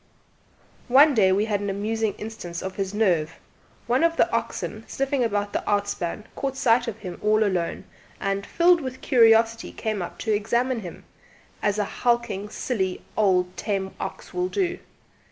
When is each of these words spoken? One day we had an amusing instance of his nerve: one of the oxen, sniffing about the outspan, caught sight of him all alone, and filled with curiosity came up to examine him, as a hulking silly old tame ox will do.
One 0.87 1.13
day 1.13 1.31
we 1.31 1.45
had 1.45 1.59
an 1.61 1.69
amusing 1.69 2.13
instance 2.17 2.63
of 2.63 2.75
his 2.75 2.91
nerve: 2.91 3.33
one 3.85 4.03
of 4.03 4.17
the 4.17 4.27
oxen, 4.33 4.83
sniffing 4.87 5.23
about 5.23 5.53
the 5.53 5.61
outspan, 5.69 6.23
caught 6.35 6.57
sight 6.57 6.87
of 6.87 6.97
him 6.97 7.19
all 7.21 7.43
alone, 7.43 7.83
and 8.19 8.43
filled 8.43 8.81
with 8.81 9.01
curiosity 9.01 9.71
came 9.71 10.01
up 10.01 10.17
to 10.17 10.33
examine 10.33 10.79
him, 10.79 11.03
as 11.61 11.77
a 11.77 11.85
hulking 11.85 12.49
silly 12.49 13.03
old 13.15 13.55
tame 13.55 13.91
ox 13.99 14.33
will 14.33 14.49
do. 14.49 14.79